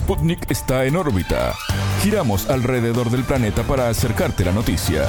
[0.00, 1.54] Sputnik está en órbita.
[2.02, 5.06] Giramos alrededor del planeta para acercarte la noticia.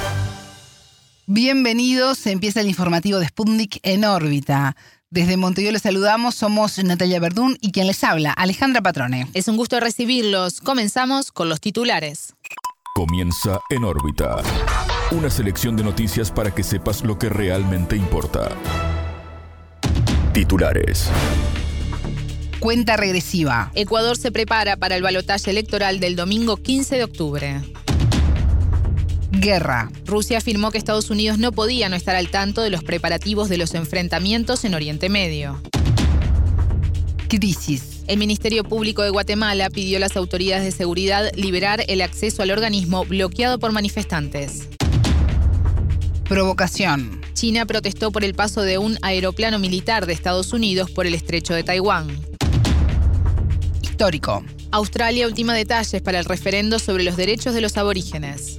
[1.26, 4.76] Bienvenidos, empieza el informativo de Sputnik en órbita.
[5.08, 9.28] Desde Montevideo les saludamos, somos Natalia Verdún y quien les habla, Alejandra Patrone.
[9.32, 10.60] Es un gusto recibirlos.
[10.60, 12.34] Comenzamos con los titulares.
[12.94, 14.42] Comienza en órbita.
[15.10, 18.50] Una selección de noticias para que sepas lo que realmente importa.
[20.34, 21.10] Titulares.
[22.62, 23.72] Cuenta regresiva.
[23.74, 27.60] Ecuador se prepara para el balotaje electoral del domingo 15 de octubre.
[29.32, 29.90] Guerra.
[30.06, 33.58] Rusia afirmó que Estados Unidos no podía no estar al tanto de los preparativos de
[33.58, 35.60] los enfrentamientos en Oriente Medio.
[37.28, 38.04] Crisis.
[38.06, 42.52] El Ministerio Público de Guatemala pidió a las autoridades de seguridad liberar el acceso al
[42.52, 44.68] organismo bloqueado por manifestantes.
[46.28, 47.20] Provocación.
[47.34, 51.54] China protestó por el paso de un aeroplano militar de Estados Unidos por el estrecho
[51.54, 52.31] de Taiwán.
[54.02, 54.44] Histórico.
[54.72, 58.58] Australia ultima detalles para el referendo sobre los derechos de los aborígenes.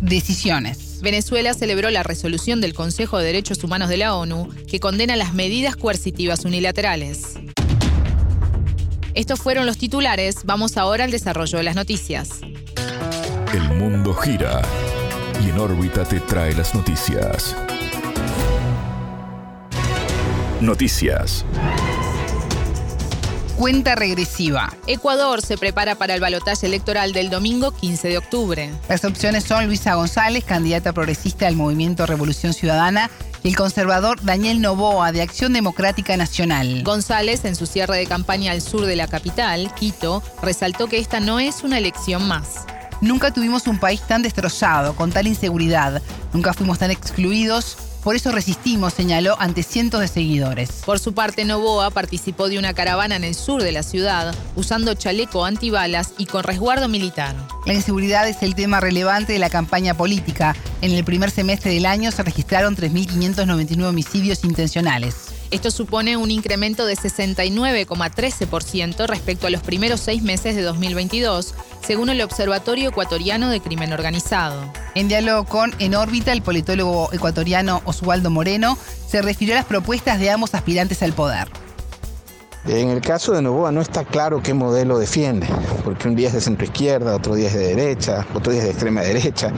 [0.00, 1.00] Decisiones.
[1.02, 5.34] Venezuela celebró la resolución del Consejo de Derechos Humanos de la ONU que condena las
[5.34, 7.34] medidas coercitivas unilaterales.
[9.12, 12.40] Estos fueron los titulares, vamos ahora al desarrollo de las noticias.
[13.52, 14.62] El mundo gira
[15.44, 17.54] y en órbita te trae las noticias.
[20.62, 21.44] Noticias.
[23.62, 24.76] Cuenta regresiva.
[24.88, 28.70] Ecuador se prepara para el balotaje electoral del domingo 15 de octubre.
[28.88, 33.08] Las opciones son Luisa González, candidata progresista del Movimiento Revolución Ciudadana,
[33.44, 36.82] y el conservador Daniel Novoa, de Acción Democrática Nacional.
[36.82, 41.20] González, en su cierre de campaña al sur de la capital, Quito, resaltó que esta
[41.20, 42.66] no es una elección más.
[43.00, 46.02] Nunca tuvimos un país tan destrozado, con tal inseguridad.
[46.32, 47.76] Nunca fuimos tan excluidos.
[48.02, 50.70] Por eso resistimos, señaló ante cientos de seguidores.
[50.84, 54.94] Por su parte, Novoa participó de una caravana en el sur de la ciudad, usando
[54.94, 57.36] chaleco antibalas y con resguardo militar.
[57.64, 60.56] La inseguridad es el tema relevante de la campaña política.
[60.80, 65.31] En el primer semestre del año se registraron 3.599 homicidios intencionales.
[65.52, 71.54] Esto supone un incremento de 69,13% respecto a los primeros seis meses de 2022,
[71.86, 74.62] según el Observatorio Ecuatoriano de Crimen Organizado.
[74.94, 80.18] En diálogo con En órbita, el politólogo ecuatoriano Oswaldo Moreno se refirió a las propuestas
[80.18, 81.48] de ambos aspirantes al poder.
[82.64, 85.46] En el caso de Novoa no está claro qué modelo defiende,
[85.84, 88.68] porque un día es de centro izquierda, otro día es de derecha, otro día es
[88.68, 89.52] de extrema derecha.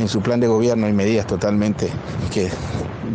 [0.00, 1.90] En su plan de gobierno hay medidas totalmente
[2.32, 2.50] que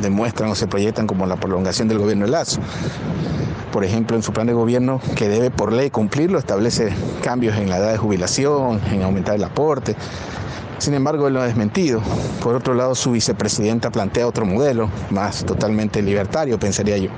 [0.01, 2.59] demuestran o se proyectan como la prolongación del gobierno de Lazo.
[3.71, 6.93] Por ejemplo, en su plan de gobierno, que debe por ley cumplirlo, establece
[7.23, 9.95] cambios en la edad de jubilación, en aumentar el aporte.
[10.77, 12.01] Sin embargo, él lo ha desmentido.
[12.41, 17.09] Por otro lado, su vicepresidenta plantea otro modelo, más totalmente libertario, pensaría yo.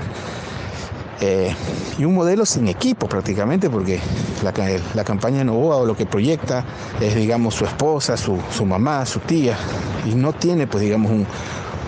[1.20, 1.54] Eh,
[1.98, 4.00] y un modelo sin equipo prácticamente, porque
[4.44, 6.64] la, campaña de Novoa o lo que proyecta
[7.02, 9.58] es, digamos, su esposa, su, su mamá, su tía,
[10.06, 11.26] y no tiene, pues, digamos, un,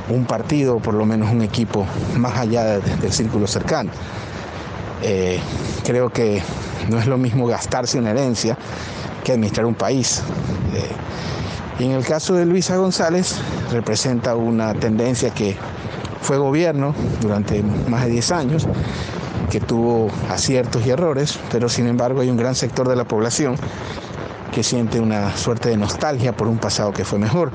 [0.09, 1.85] un partido, por lo menos un equipo
[2.15, 3.91] más allá del círculo cercano.
[5.03, 5.39] Eh,
[5.85, 6.41] creo que
[6.89, 8.57] no es lo mismo gastarse una herencia
[9.23, 10.21] que administrar un país.
[10.73, 13.35] Eh, y en el caso de Luisa González
[13.71, 15.55] representa una tendencia que
[16.21, 18.67] fue gobierno durante más de 10 años,
[19.51, 23.55] que tuvo aciertos y errores, pero sin embargo hay un gran sector de la población
[24.51, 27.51] que siente una suerte de nostalgia por un pasado que fue mejor,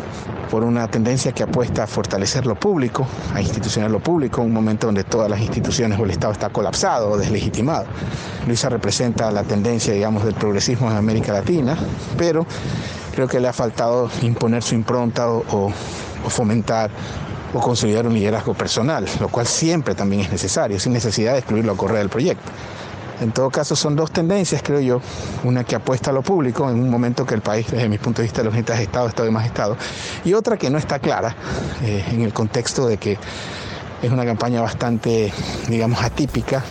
[0.50, 4.86] por una tendencia que apuesta a fortalecer lo público, a institucionar lo público, un momento
[4.86, 7.86] donde todas las instituciones o el Estado está colapsado o deslegitimado.
[8.46, 11.76] Luisa representa la tendencia, digamos, del progresismo en América Latina,
[12.16, 12.46] pero
[13.14, 15.72] creo que le ha faltado imponer su impronta o, o,
[16.24, 16.90] o fomentar
[17.54, 21.72] o consolidar un liderazgo personal, lo cual siempre también es necesario, sin necesidad de excluirlo
[21.72, 22.50] a correr del proyecto.
[23.22, 25.00] En todo caso, son dos tendencias, creo yo.
[25.44, 28.20] Una que apuesta a lo público en un momento que el país, desde mi punto
[28.20, 29.76] de vista, lo necesita Estado, Estado y más Estado.
[30.24, 31.36] Y otra que no está clara
[31.82, 33.18] eh, en el contexto de que
[34.02, 35.32] es una campaña bastante,
[35.68, 36.64] digamos, atípica.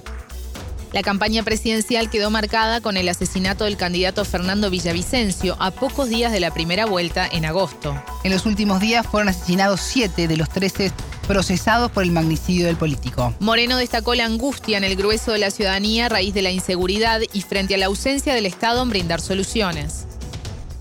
[0.92, 6.34] La campaña presidencial quedó marcada con el asesinato del candidato Fernando Villavicencio a pocos días
[6.34, 7.96] de la primera vuelta en agosto.
[8.26, 10.92] En los últimos días fueron asesinados siete de los 13
[11.32, 13.34] procesados por el magnicidio del político.
[13.40, 17.22] Moreno destacó la angustia en el grueso de la ciudadanía a raíz de la inseguridad
[17.32, 20.08] y frente a la ausencia del Estado en brindar soluciones.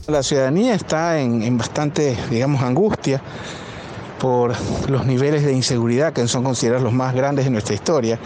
[0.09, 3.23] La ciudadanía está en, en bastante, digamos, angustia
[4.19, 4.57] por
[4.91, 8.19] los niveles de inseguridad que son considerados los más grandes de nuestra historia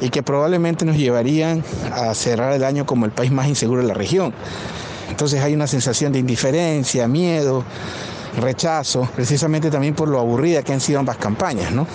[0.00, 3.88] y que probablemente nos llevarían a cerrar el año como el país más inseguro de
[3.88, 4.32] la región.
[5.10, 7.64] Entonces hay una sensación de indiferencia, miedo,
[8.36, 11.86] rechazo, precisamente también por lo aburrida que han sido ambas campañas, ¿no?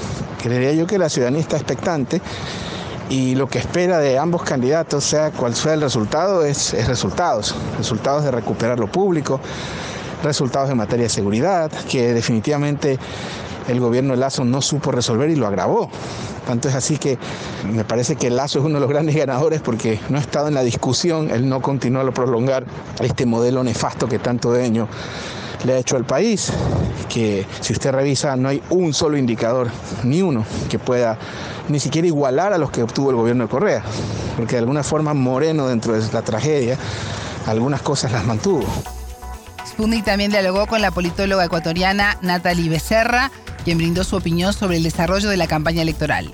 [0.41, 2.21] Creería yo que la ciudadanía está expectante
[3.09, 7.55] y lo que espera de ambos candidatos, sea cual sea el resultado, es, es resultados,
[7.77, 9.39] resultados de recuperar lo público,
[10.23, 12.97] resultados en materia de seguridad, que definitivamente
[13.67, 15.89] el gobierno de Lazo no supo resolver y lo agravó.
[16.45, 17.17] Tanto es así que
[17.71, 20.53] me parece que Lazo es uno de los grandes ganadores porque no ha estado en
[20.53, 22.65] la discusión, él no continuó a prolongar
[22.99, 24.87] este modelo nefasto que tanto daño
[25.63, 26.51] le ha hecho al país,
[27.09, 29.69] que si usted revisa no hay un solo indicador,
[30.03, 31.17] ni uno, que pueda
[31.69, 33.83] ni siquiera igualar a los que obtuvo el gobierno de Correa,
[34.35, 36.77] porque de alguna forma Moreno dentro de la tragedia
[37.47, 38.65] algunas cosas las mantuvo.
[39.67, 43.31] Sputnik también dialogó con la politóloga ecuatoriana Natalie Becerra,
[43.63, 46.33] quien brindó su opinión sobre el desarrollo de la campaña electoral.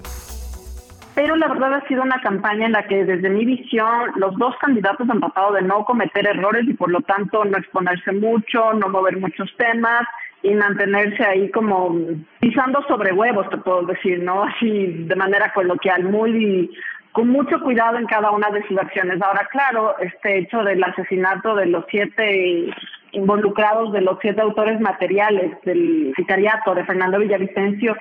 [1.19, 4.56] Pero la verdad ha sido una campaña en la que desde mi visión los dos
[4.62, 8.88] candidatos han tratado de no cometer errores y por lo tanto no exponerse mucho, no
[8.88, 10.04] mover muchos temas
[10.44, 11.94] y mantenerse ahí como
[12.39, 14.45] pisando sobre huevos, te puedo decir, ¿no?
[14.45, 16.71] Así de manera coloquial, muy
[17.12, 19.22] con mucho cuidado en cada una de sus acciones.
[19.22, 22.74] Ahora, claro, este hecho del asesinato de los siete
[23.12, 27.98] involucrados de los siete autores materiales del sicariato de Fernando Villavicencio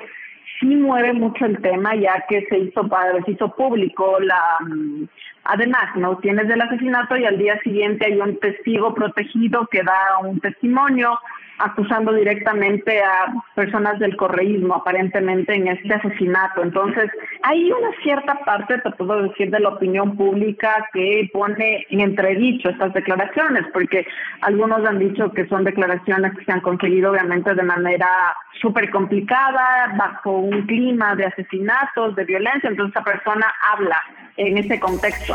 [0.61, 2.89] sí mueve mucho el tema ya que se hizo
[3.25, 5.05] se hizo público la mm,
[5.45, 10.19] además no tienes del asesinato y al día siguiente hay un testigo protegido que da
[10.23, 11.19] un testimonio
[11.59, 16.63] acusando directamente a personas del correísmo, aparentemente en este asesinato.
[16.63, 17.11] Entonces,
[17.43, 22.71] hay una cierta parte, te puedo decir, de la opinión pública que pone en entredicho
[22.71, 24.07] estas declaraciones, porque
[24.43, 28.09] algunos han dicho que son declaraciones que se han conseguido obviamente de manera
[28.61, 34.01] súper complicada, bajo un clima de asesinatos, de violencia, entonces esa persona habla
[34.37, 35.35] en ese contexto.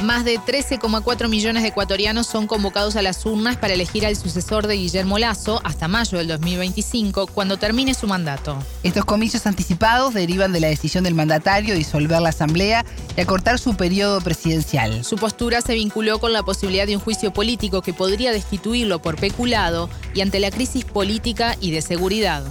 [0.00, 4.66] Más de 13,4 millones de ecuatorianos son convocados a las urnas para elegir al sucesor
[4.66, 8.58] de Guillermo Lazo hasta mayo del 2025, cuando termine su mandato.
[8.82, 12.84] Estos comicios anticipados derivan de la decisión del mandatario de disolver la Asamblea
[13.16, 15.02] y acortar su periodo presidencial.
[15.02, 19.16] Su postura se vinculó con la posibilidad de un juicio político que podría destituirlo por
[19.16, 22.44] peculado y ante la crisis política y de seguridad.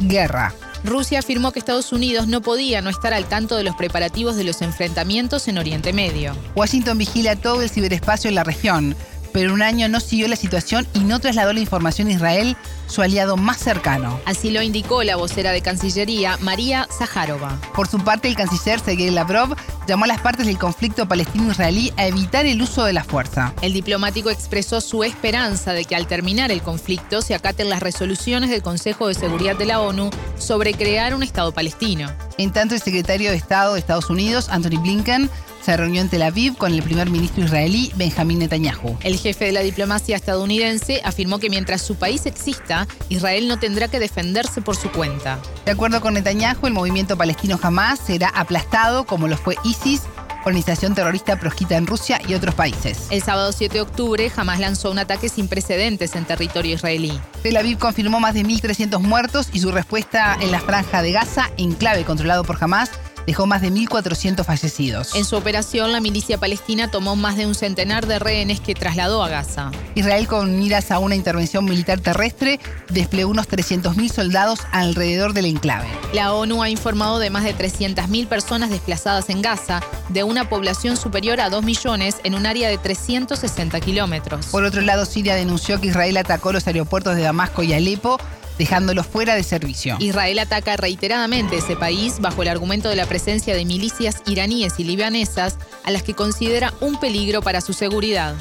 [0.00, 0.52] Guerra.
[0.84, 4.44] Rusia afirmó que Estados Unidos no podía no estar al tanto de los preparativos de
[4.44, 6.34] los enfrentamientos en Oriente Medio.
[6.54, 8.96] Washington vigila todo el ciberespacio en la región,
[9.32, 12.56] pero un año no siguió la situación y no trasladó la información a Israel,
[12.86, 14.20] su aliado más cercano.
[14.24, 17.60] Así lo indicó la vocera de Cancillería, María Zaharova.
[17.74, 19.54] Por su parte, el canciller Sergei Lavrov
[19.90, 23.52] llamó a las partes del conflicto palestino-israelí a evitar el uso de la fuerza.
[23.60, 28.50] El diplomático expresó su esperanza de que al terminar el conflicto se acaten las resoluciones
[28.50, 32.08] del Consejo de Seguridad de la ONU sobre crear un Estado palestino.
[32.38, 35.28] En tanto, el secretario de Estado de Estados Unidos, Anthony Blinken,
[35.62, 38.96] se reunió en Tel Aviv con el primer ministro israelí Benjamín Netanyahu.
[39.02, 43.88] El jefe de la diplomacia estadounidense afirmó que mientras su país exista, Israel no tendrá
[43.88, 45.38] que defenderse por su cuenta.
[45.64, 50.02] De acuerdo con Netanyahu, el movimiento palestino jamás será aplastado como lo fue ISIS
[50.44, 53.06] organización terrorista prosquita en Rusia y otros países.
[53.10, 57.18] El sábado 7 de octubre, Hamas lanzó un ataque sin precedentes en territorio israelí.
[57.42, 61.50] Tel Aviv confirmó más de 1.300 muertos y su respuesta en la franja de Gaza,
[61.56, 62.90] enclave controlado por Hamas,
[63.30, 65.14] dejó más de 1.400 fallecidos.
[65.14, 69.22] En su operación, la milicia palestina tomó más de un centenar de rehenes que trasladó
[69.22, 69.70] a Gaza.
[69.94, 75.86] Israel, con miras a una intervención militar terrestre, desplegó unos 300.000 soldados alrededor del enclave.
[76.12, 80.96] La ONU ha informado de más de 300.000 personas desplazadas en Gaza, de una población
[80.96, 84.46] superior a 2 millones en un área de 360 kilómetros.
[84.46, 88.18] Por otro lado, Siria denunció que Israel atacó los aeropuertos de Damasco y Alepo
[88.60, 89.96] dejándolos fuera de servicio.
[90.00, 94.84] Israel ataca reiteradamente ese país bajo el argumento de la presencia de milicias iraníes y
[94.84, 98.34] libanesas a las que considera un peligro para su seguridad.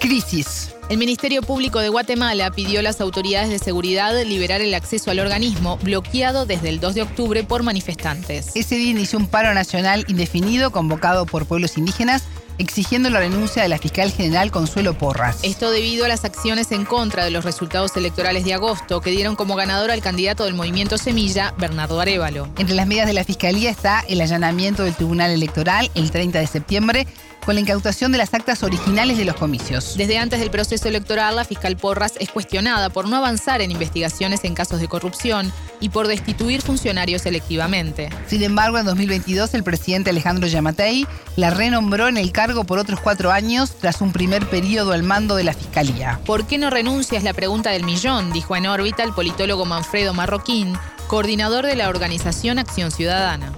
[0.00, 0.74] Crisis.
[0.90, 5.20] El Ministerio Público de Guatemala pidió a las autoridades de seguridad liberar el acceso al
[5.20, 8.50] organismo, bloqueado desde el 2 de octubre por manifestantes.
[8.54, 12.24] Ese día inició un paro nacional indefinido convocado por pueblos indígenas
[12.58, 15.38] exigiendo la renuncia de la fiscal general Consuelo Porras.
[15.42, 19.36] Esto debido a las acciones en contra de los resultados electorales de agosto que dieron
[19.36, 22.48] como ganador al candidato del movimiento Semilla, Bernardo Arevalo.
[22.58, 26.46] Entre las medidas de la fiscalía está el allanamiento del Tribunal Electoral el 30 de
[26.46, 27.06] septiembre
[27.44, 29.96] con la incautación de las actas originales de los comicios.
[29.96, 34.44] Desde antes del proceso electoral, la fiscal Porras es cuestionada por no avanzar en investigaciones
[34.44, 38.08] en casos de corrupción y por destituir funcionarios selectivamente.
[38.26, 41.06] Sin embargo, en 2022 el presidente Alejandro Yamatei
[41.36, 45.34] la renombró en el cargo por otros cuatro años tras un primer periodo al mando
[45.34, 46.20] de la fiscalía.
[46.26, 48.32] ¿Por qué no renuncias la pregunta del millón?
[48.32, 50.74] dijo en órbita el politólogo Manfredo Marroquín,
[51.08, 53.50] coordinador de la organización Acción Ciudadana.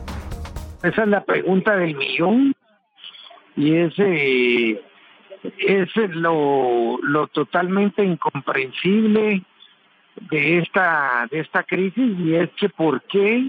[0.84, 2.54] Esa es la pregunta del millón
[3.56, 4.80] y ese
[5.42, 9.42] es lo, lo totalmente incomprensible
[10.30, 13.48] de esta de esta crisis y es que por qué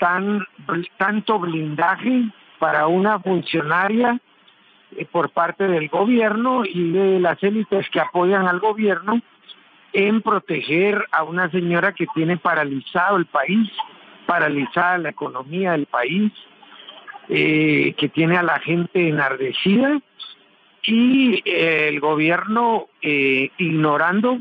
[0.00, 0.44] tan
[0.96, 2.24] tanto blindaje
[2.58, 4.27] para una funcionaria eh,
[5.10, 9.20] por parte del gobierno y de las élites que apoyan al gobierno
[9.92, 13.70] en proteger a una señora que tiene paralizado el país,
[14.26, 16.32] paralizada la economía del país,
[17.28, 20.00] eh, que tiene a la gente enardecida
[20.82, 24.38] y eh, el gobierno eh, ignorando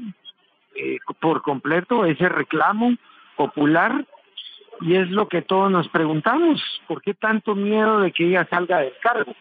[1.20, 2.96] por completo ese reclamo
[3.36, 4.06] popular
[4.82, 8.80] y es lo que todos nos preguntamos, ¿por qué tanto miedo de que ella salga
[8.80, 9.34] del cargo?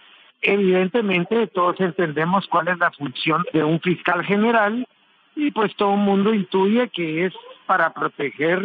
[0.49, 4.87] Evidentemente todos entendemos cuál es la función de un fiscal general
[5.35, 7.35] y pues todo el mundo intuye que es
[7.67, 8.65] para proteger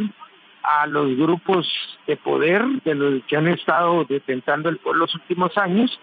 [0.61, 1.67] a los grupos
[2.05, 5.99] de poder de los que han estado detentando el pueblo los últimos años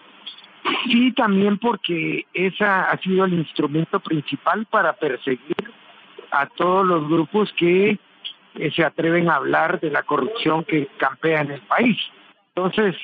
[0.87, 5.71] y también porque esa ha sido el instrumento principal para perseguir
[6.33, 8.01] a todos los grupos que
[8.57, 11.97] eh, se atreven a hablar de la corrupción que campea en el país.
[12.57, 12.97] Entonces,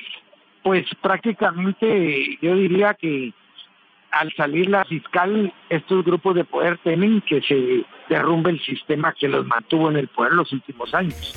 [0.65, 3.31] pues prácticamente yo diría que
[4.09, 9.27] al salir la fiscal, estos grupos de poder temen que se derrumbe el sistema que
[9.27, 11.35] los mantuvo en el poder los últimos años.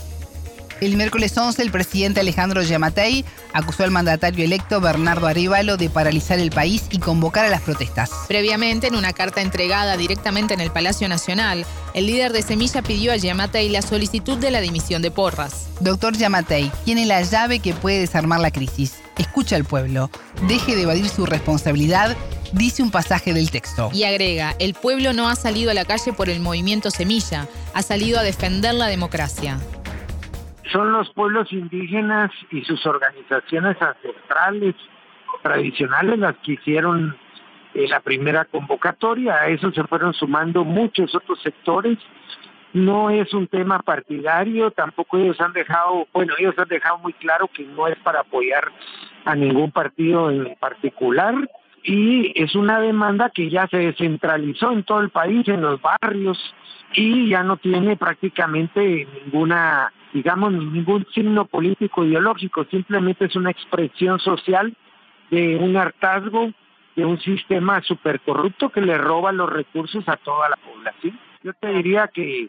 [0.81, 6.39] El miércoles 11, el presidente Alejandro Yamatei acusó al mandatario electo Bernardo Arevalo de paralizar
[6.39, 8.11] el país y convocar a las protestas.
[8.29, 13.13] Previamente, en una carta entregada directamente en el Palacio Nacional, el líder de Semilla pidió
[13.13, 15.69] a Yamatei la solicitud de la dimisión de Porras.
[15.81, 19.03] Doctor Yamatei, tiene la llave que puede desarmar la crisis.
[19.19, 20.11] Escucha al pueblo.
[20.47, 22.17] Deje de evadir su responsabilidad
[22.53, 23.91] dice un pasaje del texto.
[23.93, 27.83] Y agrega, el pueblo no ha salido a la calle por el movimiento Semilla, ha
[27.83, 29.59] salido a defender la democracia.
[30.73, 34.75] Son los pueblos indígenas y sus organizaciones ancestrales,
[35.43, 37.17] tradicionales, las que hicieron
[37.75, 39.35] eh, la primera convocatoria.
[39.35, 41.99] A eso se fueron sumando muchos otros sectores.
[42.73, 47.49] No es un tema partidario, tampoco ellos han dejado, bueno, ellos han dejado muy claro
[47.49, 48.71] que no es para apoyar
[49.25, 51.35] a ningún partido en particular
[51.83, 56.39] y es una demanda que ya se descentralizó en todo el país, en los barrios,
[56.95, 64.19] y ya no tiene prácticamente ninguna, digamos, ningún signo político ideológico, simplemente es una expresión
[64.21, 64.75] social
[65.31, 66.53] de un hartazgo
[66.97, 71.19] de un sistema súper corrupto que le roba los recursos a toda la población.
[71.43, 72.49] Yo te diría que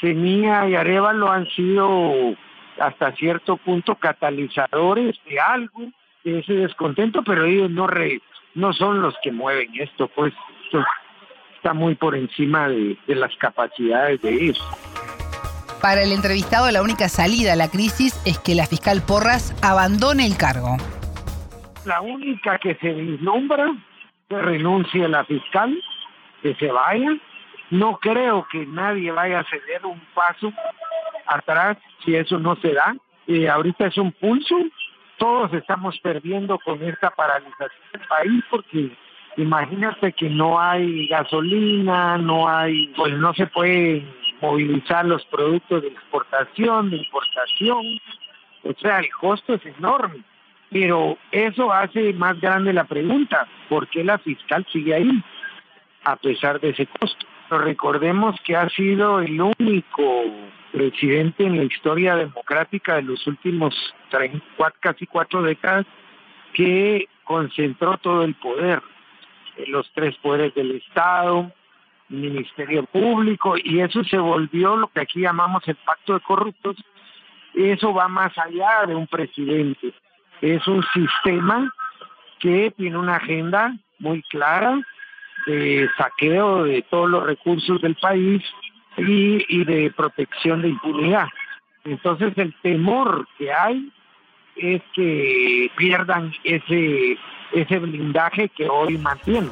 [0.00, 2.36] Semilla y Arevalo han sido
[2.78, 5.90] hasta cierto punto catalizadores de algo,
[6.24, 8.20] de ese descontento, pero ellos no re,
[8.54, 10.32] no son los que mueven esto, pues
[10.64, 10.84] esto
[11.56, 14.60] está muy por encima de, las capacidades de ellos.
[15.82, 20.26] Para el entrevistado, la única salida a la crisis es que la fiscal Porras abandone
[20.26, 20.76] el cargo.
[21.86, 23.74] La única que se vislumbra
[24.28, 25.74] que renuncie la fiscal,
[26.42, 27.10] que se vaya.
[27.70, 30.52] No creo que nadie vaya a ceder un paso
[31.26, 32.96] atrás si eso no se da.
[33.26, 34.56] Eh, ahorita es un pulso
[35.20, 38.90] todos estamos perdiendo con esta paralización del país porque
[39.36, 44.10] imagínate que no hay gasolina, no hay, pues no se pueden
[44.40, 48.00] movilizar los productos de exportación, de importación,
[48.64, 50.24] o sea, el costo es enorme.
[50.70, 55.22] Pero eso hace más grande la pregunta, ¿por qué la fiscal sigue ahí
[56.04, 57.26] a pesar de ese costo?
[57.50, 60.22] Pero recordemos que ha sido el único
[60.70, 63.74] presidente en la historia democrática de los últimos
[64.78, 65.84] casi cuatro décadas
[66.54, 68.80] que concentró todo el poder,
[69.66, 71.50] los tres poderes del Estado,
[72.08, 76.76] Ministerio Público, y eso se volvió lo que aquí llamamos el pacto de corruptos.
[77.54, 79.92] Eso va más allá de un presidente.
[80.40, 81.68] Es un sistema
[82.38, 84.80] que tiene una agenda muy clara
[85.46, 88.42] de saqueo de todos los recursos del país
[88.96, 91.26] y, de protección de impunidad.
[91.84, 93.90] Entonces el temor que hay
[94.56, 97.16] es que pierdan ese,
[97.52, 99.50] ese blindaje que hoy mantienen.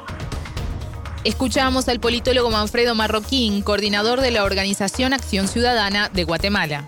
[1.23, 6.85] Escuchamos al politólogo Manfredo Marroquín, coordinador de la organización Acción Ciudadana de Guatemala.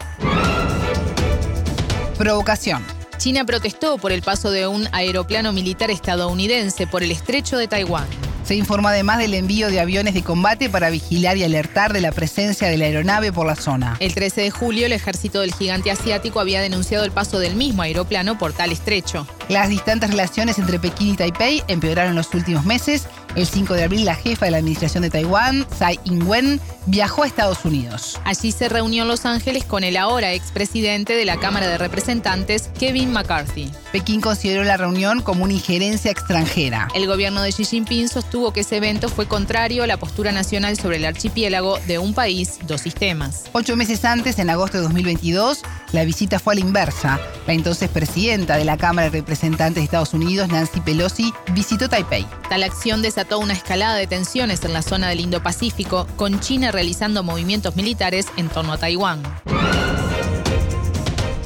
[2.17, 2.85] Provocación.
[3.17, 8.07] China protestó por el paso de un aeroplano militar estadounidense por el estrecho de Taiwán.
[8.43, 12.11] Se informó además del envío de aviones de combate para vigilar y alertar de la
[12.11, 13.97] presencia de la aeronave por la zona.
[13.99, 17.83] El 13 de julio, el ejército del gigante asiático había denunciado el paso del mismo
[17.83, 19.27] aeroplano por tal estrecho.
[19.47, 23.83] Las distantes relaciones entre Pekín y Taipei empeoraron en los últimos meses El 5 de
[23.83, 28.19] abril, la jefa de la administración de Taiwán, Tsai Ing-wen, viajó a Estados Unidos.
[28.25, 32.69] Allí se reunió en Los Ángeles con el ahora expresidente de la Cámara de Representantes,
[32.77, 33.71] Kevin McCarthy.
[33.91, 36.89] Pekín consideró la reunión como una injerencia extranjera.
[36.93, 40.77] El gobierno de Xi Jinping sostuvo que ese evento fue contrario a la postura nacional
[40.77, 43.45] sobre el archipiélago de un país, dos sistemas.
[43.53, 45.61] Ocho meses antes, en agosto de 2022,
[45.91, 47.19] la visita fue a la inversa.
[47.47, 52.25] La entonces presidenta de la Cámara de Representantes de Estados Unidos, Nancy Pelosi, visitó Taipei.
[52.49, 57.23] Tal acción desató una escalada de tensiones en la zona del Indo-Pacífico, con China realizando
[57.23, 59.21] movimientos militares en torno a Taiwán.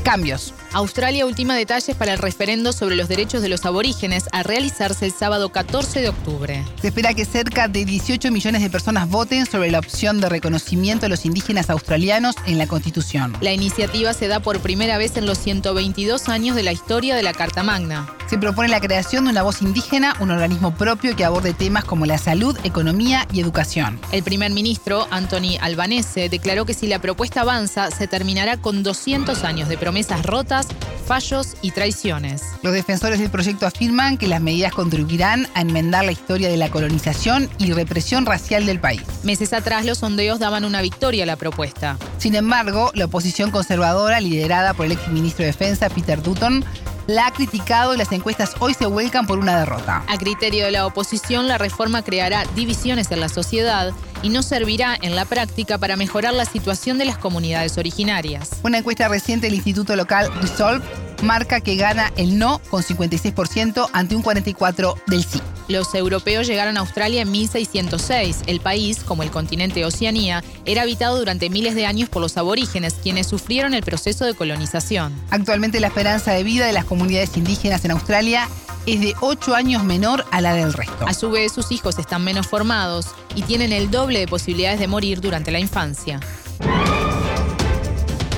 [0.04, 0.54] Cambios.
[0.76, 5.14] Australia ultima detalles para el referendo sobre los derechos de los aborígenes a realizarse el
[5.14, 6.66] sábado 14 de octubre.
[6.82, 11.06] Se espera que cerca de 18 millones de personas voten sobre la opción de reconocimiento
[11.06, 13.38] de los indígenas australianos en la Constitución.
[13.40, 17.24] La iniciativa se da por primera vez en los 122 años de la historia de
[17.24, 18.14] la Carta Magna.
[18.28, 22.08] Se propone la creación de una voz indígena, un organismo propio que aborde temas como
[22.08, 24.00] la salud, economía y educación.
[24.12, 29.44] El primer ministro, Anthony Albanese, declaró que si la propuesta avanza, se terminará con 200
[29.44, 30.65] años de promesas rotas,
[31.06, 32.42] fallos y traiciones.
[32.64, 36.70] Los defensores del proyecto afirman que las medidas contribuirán a enmendar la historia de la
[36.70, 39.04] colonización y represión racial del país.
[39.24, 41.98] Meses atrás los sondeos daban una victoria a la propuesta.
[42.18, 46.66] Sin embargo, la oposición conservadora, liderada por el ex ministro de Defensa Peter Dutton,
[47.08, 50.04] la ha criticado y las encuestas hoy se vuelcan por una derrota.
[50.08, 54.98] A criterio de la oposición, la reforma creará divisiones en la sociedad y no servirá
[55.02, 58.50] en la práctica para mejorar la situación de las comunidades originarias.
[58.64, 60.84] Una encuesta reciente del Instituto Local Resolve
[61.22, 65.42] marca que gana el no con 56% ante un 44% del sí.
[65.68, 68.44] Los europeos llegaron a Australia en 1606.
[68.46, 72.94] El país, como el continente Oceanía, era habitado durante miles de años por los aborígenes,
[73.02, 75.14] quienes sufrieron el proceso de colonización.
[75.32, 78.48] Actualmente la esperanza de vida de las comunidades indígenas en Australia
[78.86, 81.08] es de 8 años menor a la del resto.
[81.08, 84.88] A su vez, sus hijos están menos formados y tienen el doble de posibilidades de
[84.88, 86.20] morir durante la infancia.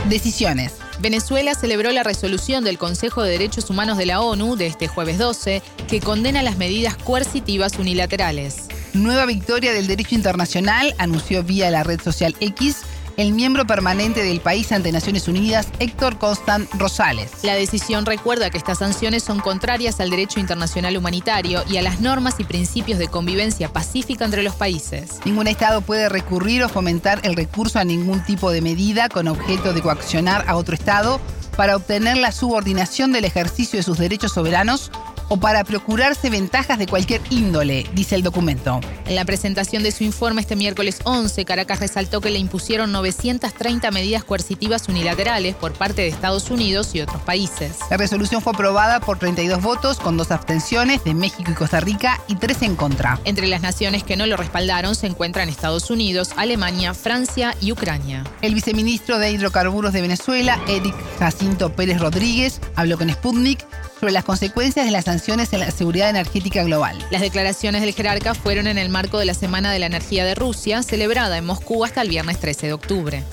[0.10, 0.74] Decisiones.
[1.00, 5.20] Venezuela celebró la resolución del Consejo de Derechos Humanos de la ONU de este jueves
[5.20, 8.68] 12 que condena las medidas coercitivas unilaterales.
[8.94, 12.78] Nueva victoria del derecho internacional, anunció vía la red social X
[13.18, 17.32] el miembro permanente del país ante Naciones Unidas, Héctor Constant Rosales.
[17.44, 22.00] La decisión recuerda que estas sanciones son contrarias al derecho internacional humanitario y a las
[22.00, 25.20] normas y principios de convivencia pacífica entre los países.
[25.26, 29.74] Ningún Estado puede recurrir o fomentar el recurso a ningún tipo de medida con objeto
[29.74, 31.20] de coaccionar a otro Estado
[31.58, 34.92] para obtener la subordinación del ejercicio de sus derechos soberanos
[35.30, 38.80] o para procurarse ventajas de cualquier índole, dice el documento.
[39.06, 43.92] En la presentación de su informe este miércoles 11, Caracas resaltó que le impusieron 930
[43.92, 47.78] medidas coercitivas unilaterales por parte de Estados Unidos y otros países.
[47.90, 52.22] La resolución fue aprobada por 32 votos, con dos abstenciones de México y Costa Rica
[52.28, 53.20] y tres en contra.
[53.26, 58.24] Entre las naciones que no lo respaldaron se encuentran Estados Unidos, Alemania, Francia y Ucrania.
[58.42, 63.66] El viceministro de Hidrocarburos de Venezuela, Eric Jacinto Pérez Rodríguez, habló con Sputnik
[64.00, 66.98] sobre las consecuencias de las sanciones en la seguridad energética global.
[67.10, 70.36] Las declaraciones del jerarca fueron en el marco de la Semana de la Energía de
[70.36, 73.24] Rusia, celebrada en Moscú hasta el viernes 13 de octubre.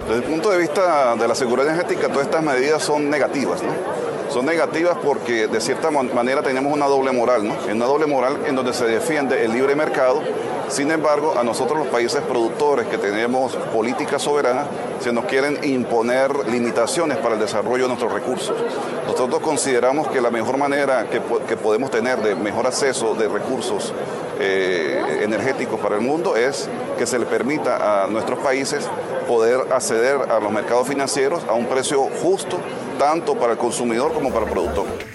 [0.00, 3.72] Desde el punto de vista de la seguridad energética, todas estas medidas son negativas, ¿no?
[4.30, 7.56] Son negativas porque de cierta manera tenemos una doble moral, ¿no?
[7.70, 10.22] Una doble moral en donde se defiende el libre mercado,
[10.68, 14.66] sin embargo, a nosotros los países productores que tenemos política soberana,
[15.00, 18.56] se nos quieren imponer limitaciones para el desarrollo de nuestros recursos.
[19.06, 23.92] Nosotros consideramos que la mejor manera que, que podemos tener de mejor acceso de recursos
[24.40, 28.88] eh, energéticos para el mundo es que se le permita a nuestros países
[29.28, 32.58] poder acceder a los mercados financieros a un precio justo,
[32.98, 35.13] tanto para el consumidor como para el productor.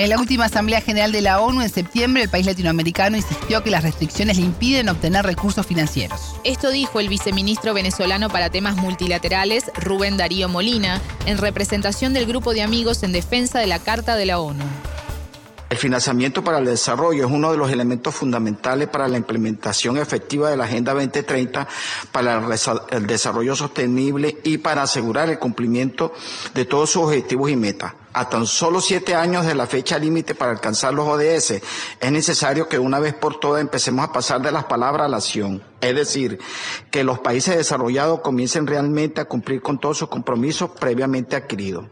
[0.00, 3.70] En la última Asamblea General de la ONU en septiembre, el país latinoamericano insistió que
[3.70, 6.36] las restricciones le impiden obtener recursos financieros.
[6.42, 12.54] Esto dijo el viceministro venezolano para temas multilaterales, Rubén Darío Molina, en representación del grupo
[12.54, 14.64] de amigos en defensa de la Carta de la ONU.
[15.68, 20.48] El financiamiento para el desarrollo es uno de los elementos fundamentales para la implementación efectiva
[20.48, 21.68] de la Agenda 2030,
[22.10, 22.42] para
[22.90, 26.14] el desarrollo sostenible y para asegurar el cumplimiento
[26.54, 27.92] de todos sus objetivos y metas.
[28.12, 31.62] A tan solo siete años de la fecha límite para alcanzar los ODS,
[32.00, 35.18] es necesario que una vez por todas empecemos a pasar de las palabras a la
[35.18, 35.62] acción.
[35.80, 36.40] Es decir,
[36.90, 41.86] que los países desarrollados comiencen realmente a cumplir con todos sus compromisos previamente adquiridos.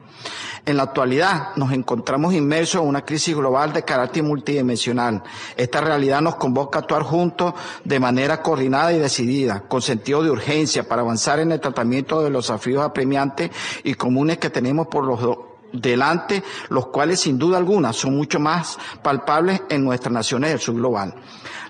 [0.66, 5.22] En la actualidad nos encontramos inmersos en una crisis global de carácter multidimensional.
[5.56, 7.54] Esta realidad nos convoca a actuar juntos
[7.84, 12.30] de manera coordinada y decidida, con sentido de urgencia para avanzar en el tratamiento de
[12.30, 13.50] los desafíos apremiantes
[13.84, 15.20] y comunes que tenemos por los
[15.72, 20.74] delante, los cuales sin duda alguna son mucho más palpables en nuestras naciones del sur
[20.74, 21.14] global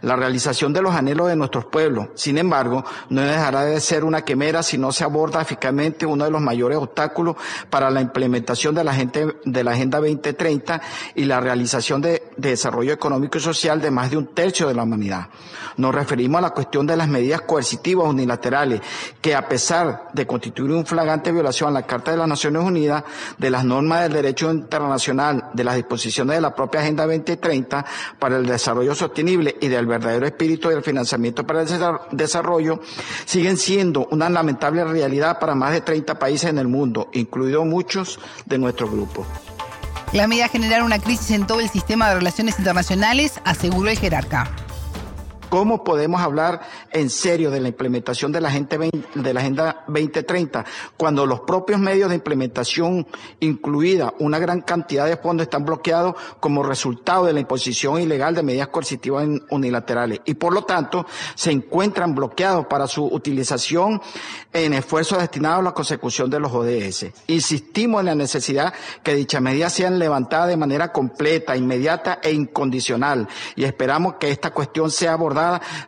[0.03, 2.09] la realización de los anhelos de nuestros pueblos.
[2.15, 6.31] Sin embargo, no dejará de ser una quimera si no se aborda eficazmente uno de
[6.31, 7.37] los mayores obstáculos
[7.71, 10.81] para la implementación de la, de la Agenda 2030
[11.15, 14.85] y la realización de, desarrollo económico y social de más de un tercio de la
[14.85, 15.29] humanidad.
[15.77, 18.81] Nos referimos a la cuestión de las medidas coercitivas unilaterales
[19.21, 23.05] que a pesar de constituir un flagrante violación a la Carta de las Naciones Unidas,
[23.37, 27.85] de las normas del derecho internacional, de las disposiciones de la propia Agenda 2030
[28.19, 31.69] para el desarrollo sostenible y del verdadero espíritu del financiamiento para el
[32.13, 32.81] desarrollo,
[33.25, 38.21] siguen siendo una lamentable realidad para más de 30 países en el mundo, incluidos muchos
[38.47, 39.27] de nuestro grupo.
[40.13, 44.68] La medida generar una crisis en todo el sistema de relaciones internacionales, aseguró el jerarca.
[45.49, 46.61] ¿Cómo podemos hablar
[46.93, 50.67] en serio de la implementación de la, de la Agenda 2030
[50.99, 53.07] cuando los propios medios de implementación,
[53.41, 58.43] incluida una gran cantidad de fondos, están bloqueados como resultado de la imposición ilegal de
[58.43, 64.03] medidas coercitivas unilaterales y por lo tanto se encuentran bloqueados para su utilización
[64.53, 67.07] en esfuerzos destinados a la consecución de los ODS?
[67.27, 73.29] Insistimos en la necesidad que dichas medidas sean levantadas de manera completa, inmediata e incondicional
[73.57, 75.38] y esperamos que esta cuestión sea abordada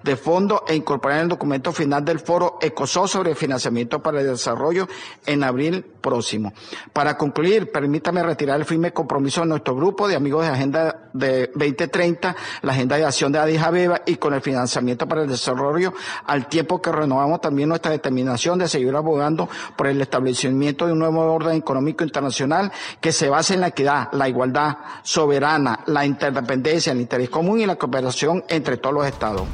[0.02, 4.26] de fondo e incorporar en el documento final del foro ECOSO sobre financiamiento para el
[4.26, 4.88] desarrollo
[5.26, 6.52] en abril próximo.
[6.92, 11.50] Para concluir, permítame retirar el firme compromiso de nuestro grupo de amigos de Agenda de
[11.54, 15.92] 2030, la Agenda de Acción de Addis Abeba y con el financiamiento para el desarrollo,
[16.26, 20.98] al tiempo que renovamos también nuestra determinación de seguir abogando por el establecimiento de un
[20.98, 26.92] nuevo orden económico internacional que se base en la equidad, la igualdad soberana, la interdependencia,
[26.92, 29.46] el interés común y la cooperación entre todos los estados.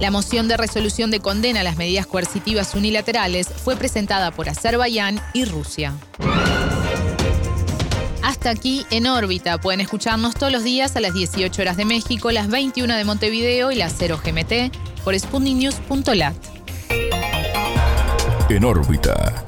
[0.00, 5.20] La moción de resolución de condena a las medidas coercitivas unilaterales fue presentada por Azerbaiyán
[5.34, 5.94] y Rusia.
[8.22, 9.58] Hasta aquí en órbita.
[9.58, 13.72] Pueden escucharnos todos los días a las 18 horas de México, las 21 de Montevideo
[13.72, 16.36] y las 0 GMT por sputniknews.lat.
[18.50, 19.44] En órbita.